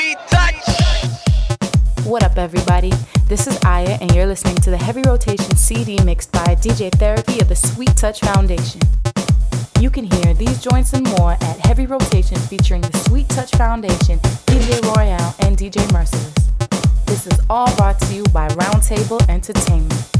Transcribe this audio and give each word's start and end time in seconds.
sweet 0.00 0.18
touch. 0.28 0.54
What 2.04 2.22
up, 2.22 2.38
everybody? 2.38 2.92
This 3.28 3.46
is 3.46 3.58
Aya, 3.64 3.98
and 4.00 4.14
you're 4.14 4.26
listening 4.26 4.56
to 4.56 4.70
the 4.70 4.76
Heavy 4.76 5.02
Rotation 5.02 5.56
CD 5.56 6.02
mixed 6.04 6.32
by 6.32 6.54
DJ 6.56 6.90
Thera-P 6.90 7.40
of 7.40 7.48
the 7.48 7.56
Sweet 7.56 7.94
Touch 7.96 8.20
Foundation. 8.20 8.80
You 9.78 9.90
can 9.90 10.04
hear 10.04 10.34
these 10.34 10.62
joints 10.62 10.94
and 10.94 11.06
more 11.18 11.32
at 11.32 11.58
Heavy 11.66 11.86
Rotation 11.86 12.38
featuring 12.38 12.80
the 12.80 12.96
Sweet 13.08 13.28
Touch 13.28 13.50
Foundation, 13.52 14.18
DJ 14.46 14.80
Royale, 14.96 15.34
and 15.40 15.56
DJ 15.56 15.80
Merciless. 15.92 16.34
This 17.06 17.26
is 17.26 17.38
all 17.50 17.74
brought 17.76 17.98
to 18.00 18.14
you 18.14 18.24
by 18.32 18.48
Roundtable 18.48 19.20
Entertainment. 19.28 20.19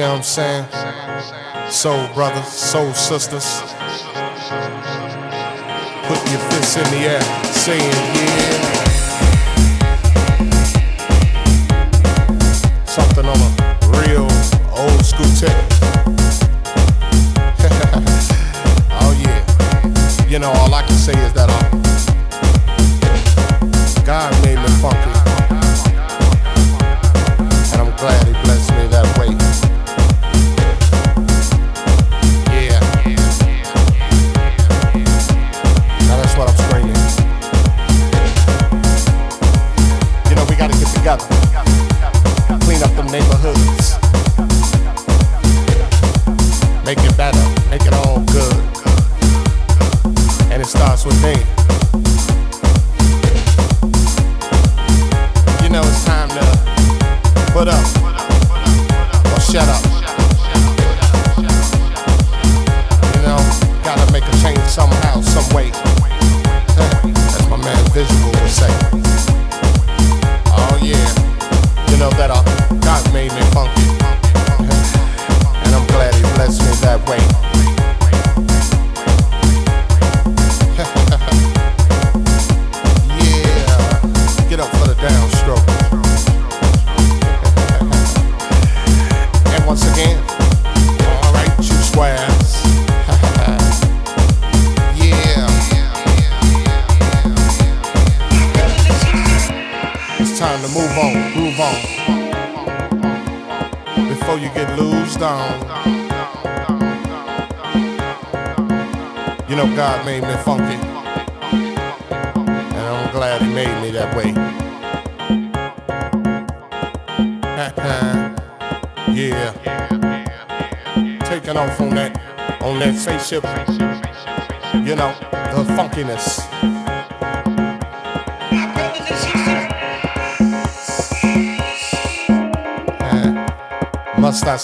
You 0.00 0.06
know 0.06 0.12
what 0.12 0.16
I'm 0.16 0.22
saying? 0.22 0.64
Soul 1.70 2.08
brothers, 2.14 2.46
soul 2.46 2.94
sisters. 2.94 3.60
Put 6.08 6.18
your 6.30 6.40
fists 6.48 6.76
in 6.78 6.84
the 6.84 7.04
air, 7.04 7.20
saying 7.44 7.92
yeah. 8.16 8.56
Something 12.86 13.26
on 13.26 13.36
a 13.36 13.50
real 14.00 14.26
old 14.72 15.04
school 15.04 15.28
tip. 15.36 15.52
oh 19.02 19.12
yeah. 19.20 19.44
You 20.26 20.38
know, 20.38 20.50
all 20.50 20.72
I 20.72 20.80
can 20.80 20.96
say 20.96 21.12
is 21.26 21.34
that 21.34 21.39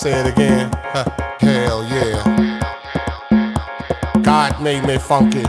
say 0.06 0.20
it 0.20 0.26
again. 0.26 0.70
Hell 1.40 1.82
yeah. 1.84 2.60
God 4.22 4.62
made 4.62 4.84
me 4.84 4.98
funky. 4.98 5.44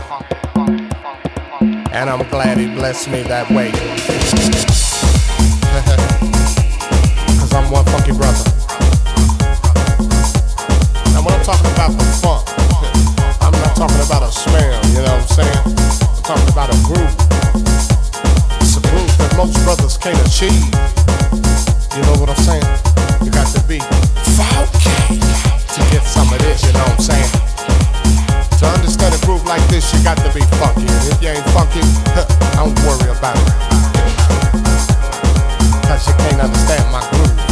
And 1.92 2.10
I'm 2.10 2.28
glad 2.28 2.58
he 2.58 2.66
blessed 2.66 3.08
me 3.08 3.22
that 3.22 3.48
way. 3.50 3.70
Cause 7.38 7.54
I'm 7.54 7.70
one 7.70 7.84
funky 7.84 8.10
brother. 8.10 8.50
Now 11.14 11.22
when 11.22 11.34
I'm 11.38 11.44
talking 11.46 11.70
about 11.70 11.94
the 11.94 12.02
funk, 12.18 12.42
I'm 13.40 13.54
not 13.62 13.76
talking 13.76 14.02
about 14.02 14.24
a 14.26 14.32
smell, 14.32 14.84
you 14.90 15.02
know 15.06 15.14
what 15.14 15.22
I'm 15.22 15.28
saying? 15.38 15.62
I'm 16.02 16.22
talking 16.26 16.50
about 16.50 16.74
a 16.74 16.78
groove. 16.82 17.14
It's 18.58 18.74
a 18.76 18.80
groove 18.90 19.14
that 19.18 19.36
most 19.36 19.54
brothers 19.62 19.96
can't 19.96 20.18
achieve. 20.26 20.66
You 21.94 22.02
know 22.02 22.16
what 22.18 22.30
I'm 22.30 22.42
saying? 22.42 22.87
heads, 26.58 26.66
you 26.66 26.72
know 26.72 26.84
what 26.84 26.92
I'm 26.92 27.00
saying? 27.00 27.30
To 28.58 28.66
understand 28.66 29.14
a 29.14 29.26
groove 29.26 29.44
like 29.44 29.66
this, 29.68 29.92
you 29.92 30.02
got 30.02 30.16
to 30.18 30.32
be 30.34 30.40
funky. 30.58 30.82
And 30.82 31.12
if 31.12 31.22
you 31.22 31.28
ain't 31.28 31.44
funky, 31.50 31.80
huh, 32.14 32.26
don't 32.56 32.78
worry 32.86 33.10
about 33.10 33.36
it. 33.36 33.46
Cause 35.86 36.06
you 36.06 36.14
can't 36.14 36.40
understand 36.40 36.92
my 36.92 37.00
groove. 37.10 37.47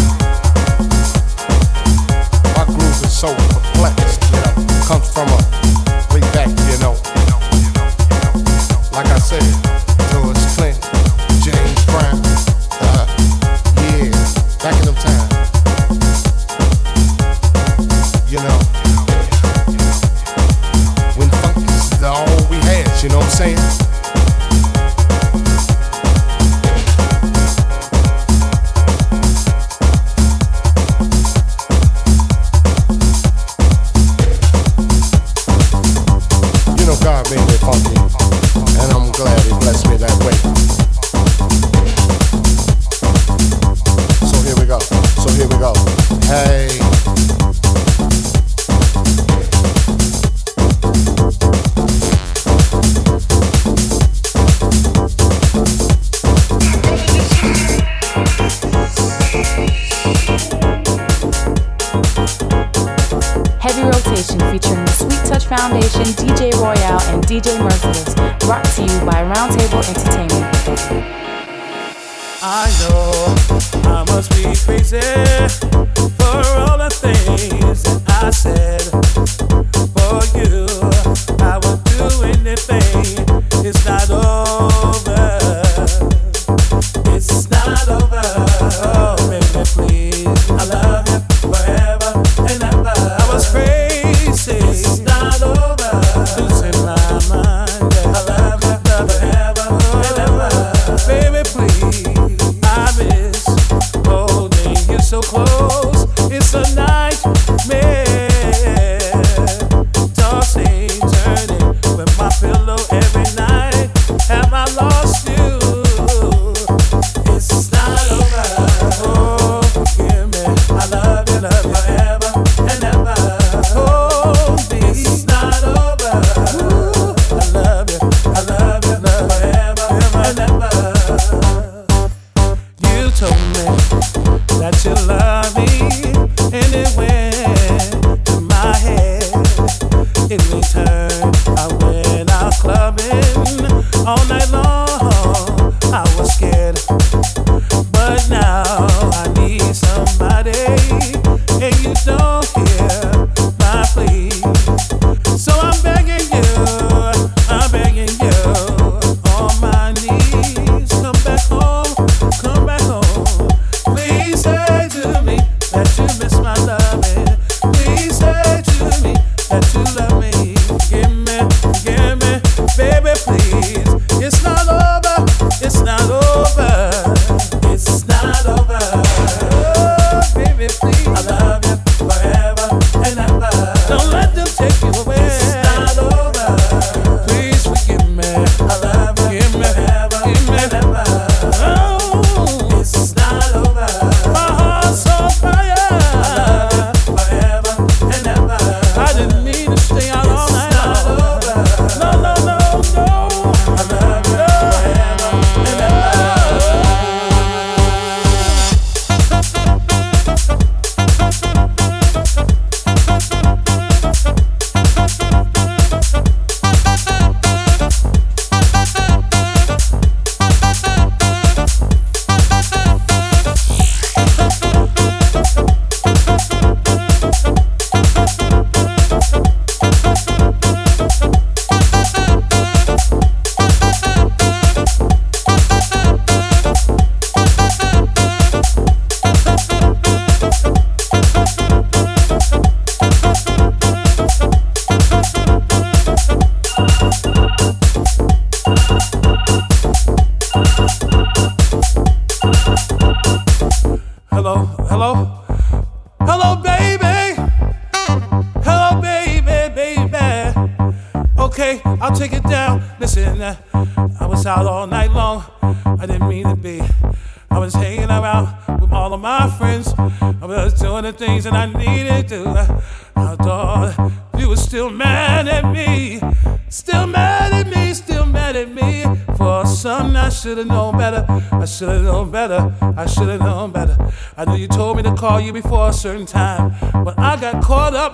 should 280.47 280.59
have 280.59 280.67
known 280.69 280.97
better. 280.97 281.27
I 281.51 281.65
should 281.65 281.89
have 281.89 282.03
known 282.05 282.31
better. 282.31 282.73
I 282.97 283.07
should 283.07 283.29
have 283.29 283.41
known 283.41 283.73
better. 283.73 283.97
I 284.37 284.45
know 284.45 284.55
you 284.55 284.69
told 284.69 284.97
me 284.97 285.03
to 285.03 285.13
call 285.17 285.41
you 285.41 285.53
before 285.53 285.89
a 285.89 285.93
certain 285.93 286.25
time. 286.25 286.73
But 287.05 287.19
I 287.19 287.35
got 287.35 287.65
caught 287.65 287.95
up. 287.95 288.13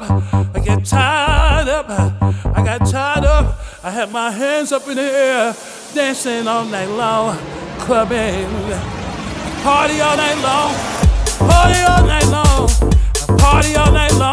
I 0.56 0.58
get 0.60 0.82
tied 0.86 1.68
up. 1.68 1.90
I 1.90 2.64
got 2.64 2.86
tied 2.86 3.26
up. 3.26 3.60
I 3.84 3.90
had 3.90 4.10
my 4.12 4.30
hands 4.30 4.72
up 4.72 4.88
in 4.88 4.96
the 4.96 5.02
air, 5.02 5.54
dancing 5.94 6.48
all 6.48 6.64
night 6.64 6.88
long, 6.88 7.36
clubbing. 7.80 8.48
Party 9.62 10.00
all 10.00 10.16
night 10.16 10.40
long. 10.40 10.74
Party 11.50 11.80
all 11.82 12.06
night 12.06 12.28
long. 12.28 12.68
Party 13.38 13.76
all 13.76 13.92
night 13.92 14.14
long. 14.14 14.31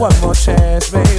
one 0.00 0.20
more 0.22 0.32
chance, 0.32 0.88
baby. 0.88 1.09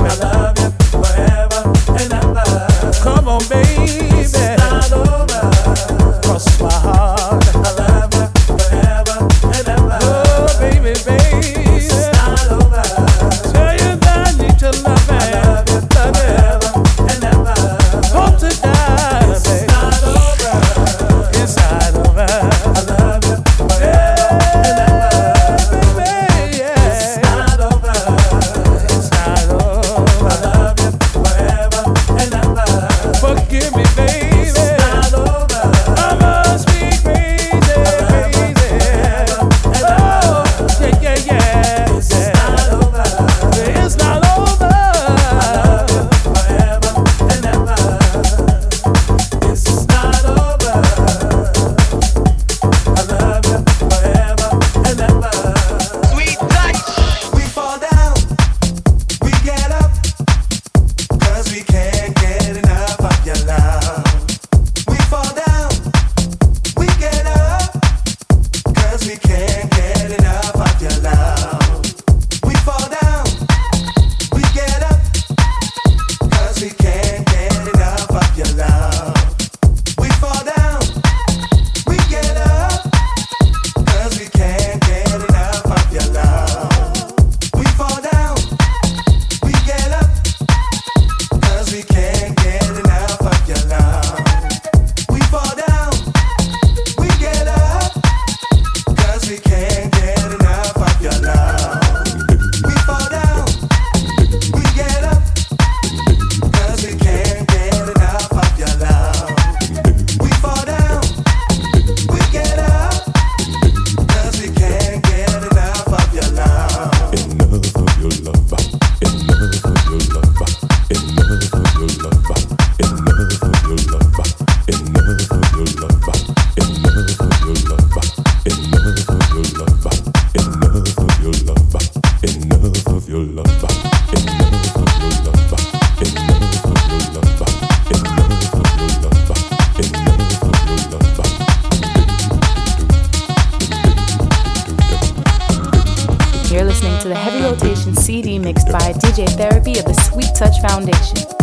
Thera-P 149.29 149.79
of 149.79 149.85
the 149.85 149.93
Sweet 149.93 150.33
Touch 150.35 150.59
Foundation. 150.61 151.40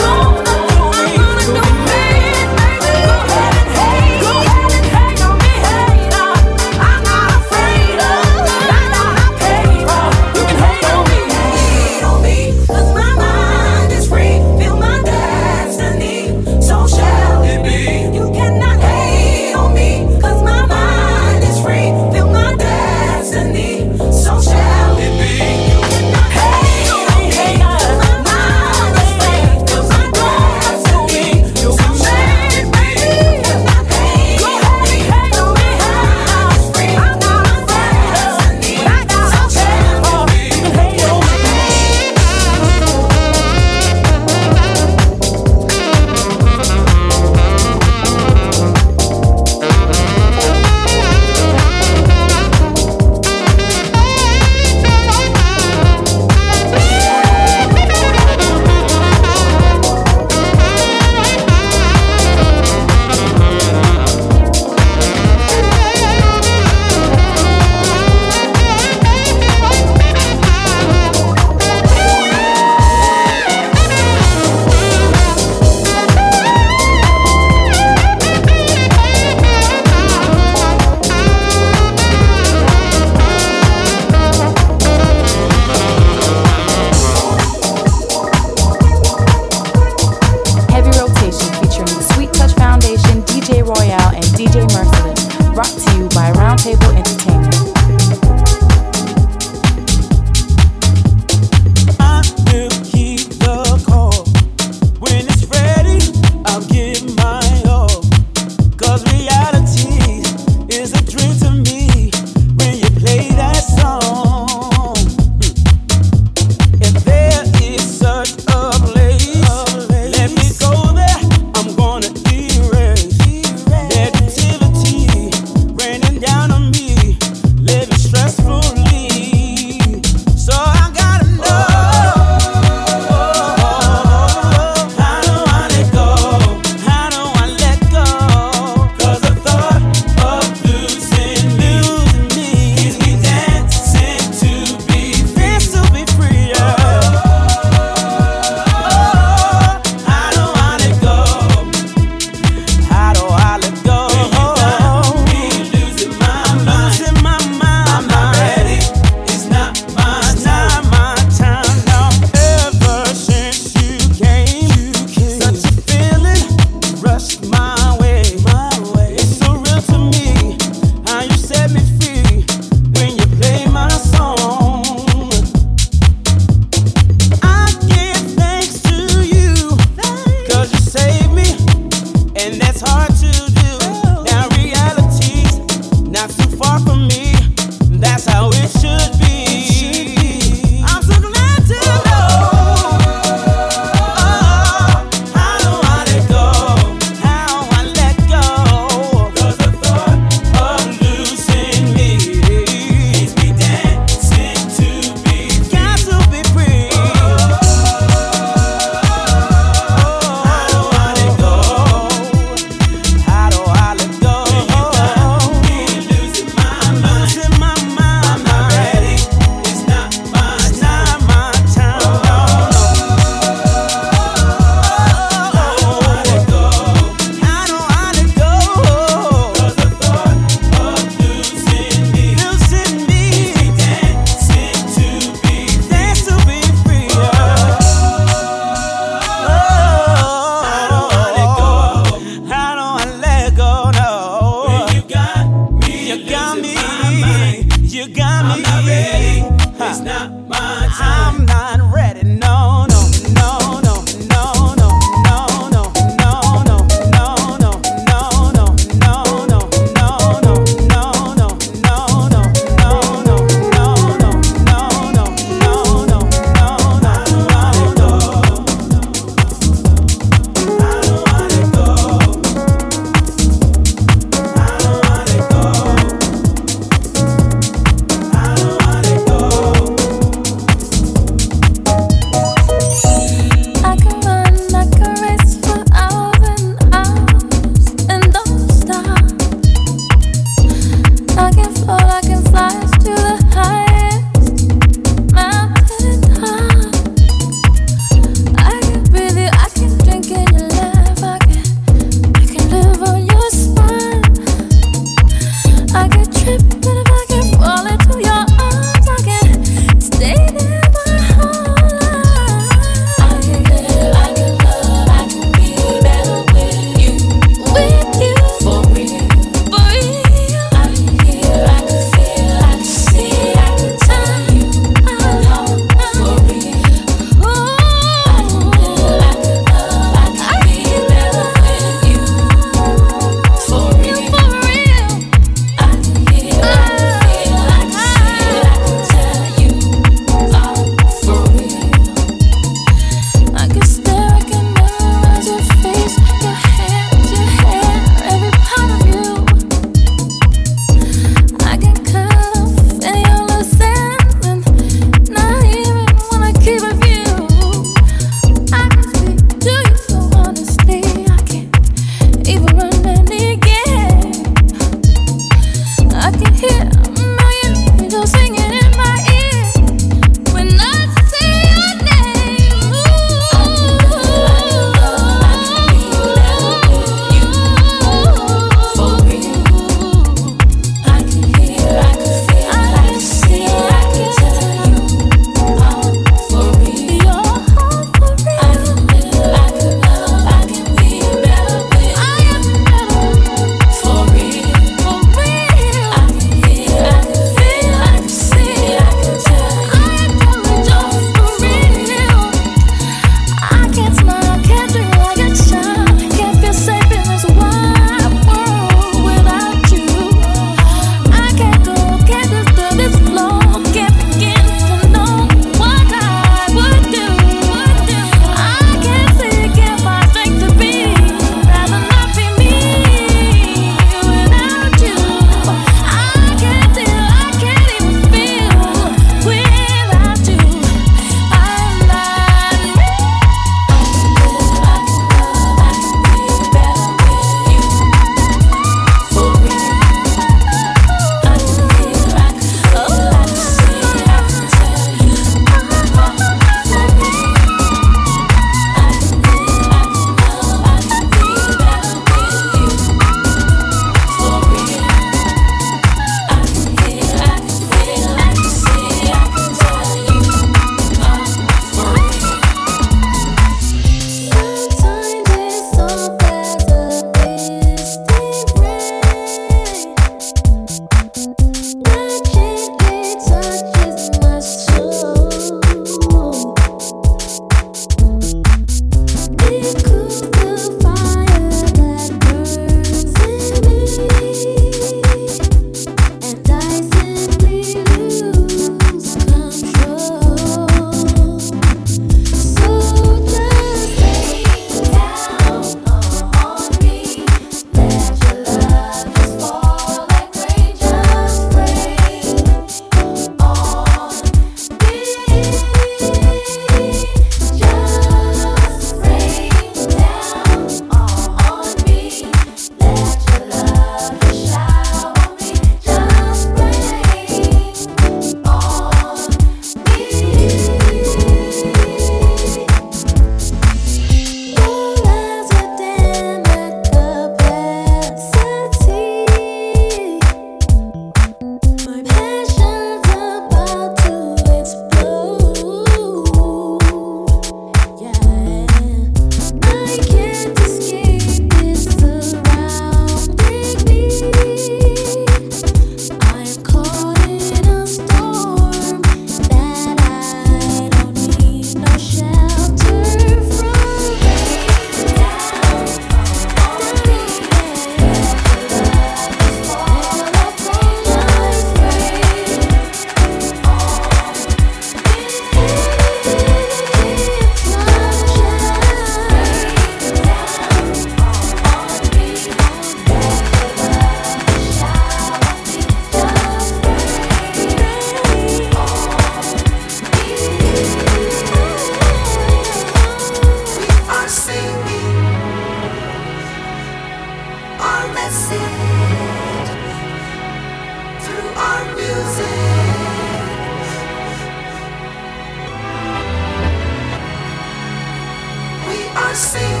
see. 599.53 600.00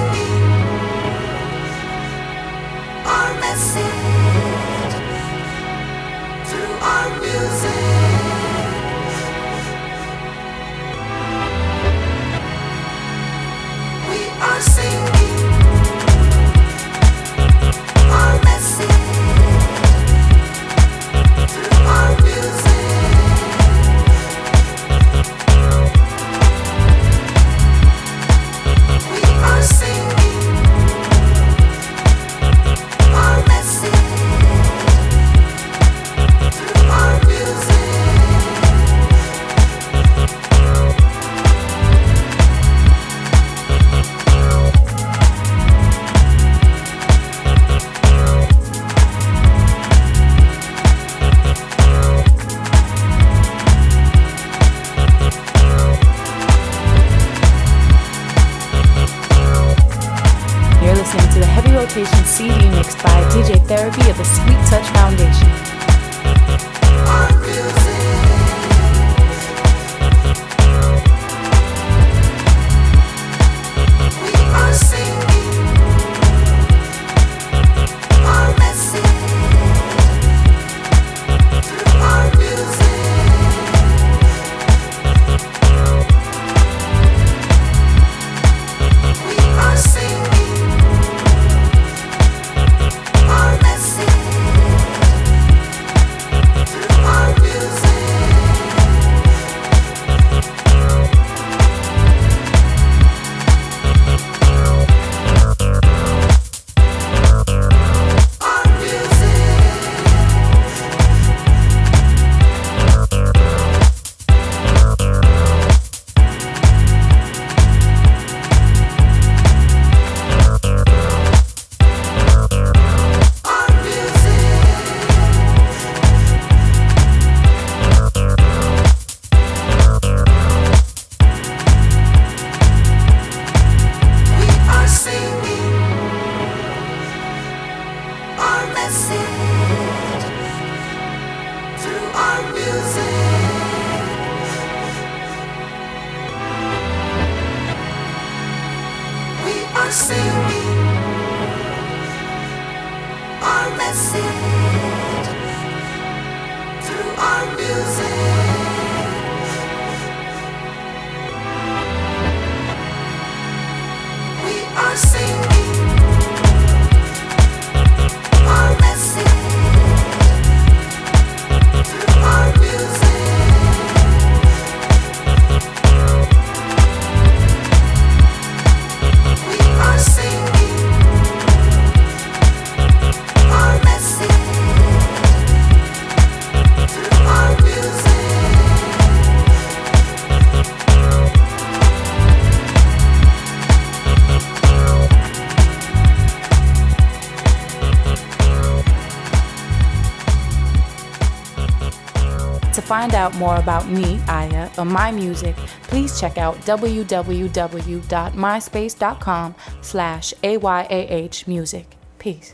Find 203.01 203.15
out 203.15 203.33
more 203.37 203.55
about 203.55 203.89
me, 203.89 204.19
Aya, 204.27 204.69
or 204.77 204.85
my 204.85 205.11
music, 205.11 205.55
please 205.89 206.19
check 206.19 206.37
out 206.37 206.55
www.myspace.com 206.57 209.55
slash 209.81 210.33
AYAH 210.43 211.47
music. 211.47 211.97
Peace. 212.19 212.53